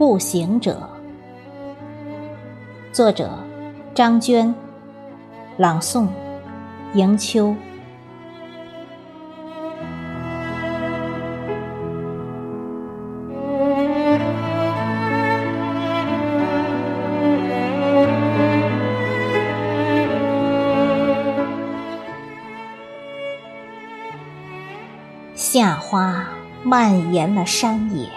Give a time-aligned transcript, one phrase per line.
[0.00, 0.88] 步行者》，
[2.90, 3.38] 作者
[3.94, 4.54] 张娟，
[5.58, 6.08] 朗诵
[6.94, 7.54] 迎秋。
[25.34, 26.26] 夏花
[26.62, 28.08] 蔓延了山野，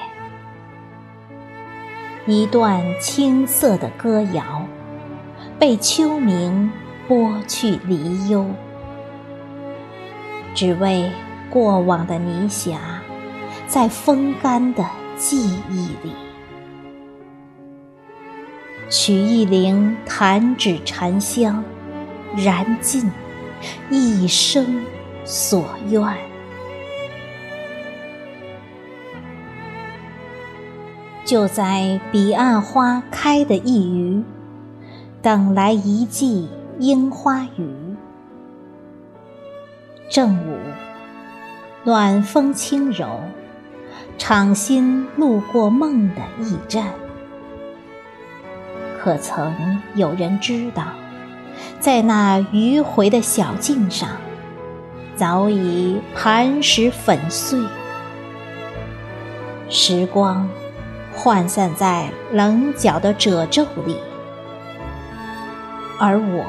[2.25, 4.65] 一段青涩的歌谣，
[5.59, 6.71] 被秋明
[7.05, 8.45] 拨去离忧，
[10.55, 11.11] 只为
[11.49, 12.79] 过往的泥霞，
[13.67, 14.85] 在风干的
[15.17, 16.13] 记忆里。
[18.89, 21.61] 取一灵弹指禅香，
[22.37, 23.11] 燃尽
[23.89, 24.81] 一生
[25.25, 26.32] 所愿。
[31.25, 34.23] 就在彼岸花开的一隅，
[35.21, 37.73] 等来一季樱花雨。
[40.09, 40.57] 正午，
[41.85, 43.21] 暖风轻柔，
[44.17, 46.89] 敞心路过梦的驿站。
[49.01, 50.83] 可曾有人知道，
[51.79, 54.09] 在那迂回的小径上，
[55.15, 57.59] 早已磐石粉碎，
[59.69, 60.49] 时光。
[61.15, 63.97] 涣散在棱角的褶皱里，
[65.99, 66.43] 而我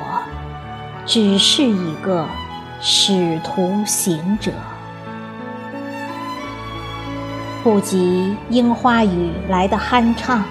[1.06, 2.26] 只是一个
[2.80, 4.50] 使徒行者，
[7.62, 10.42] 不及樱花雨来的酣畅，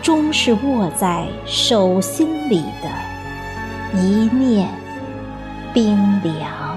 [0.00, 4.68] 终是握在手心里的一念
[5.74, 6.75] 冰凉。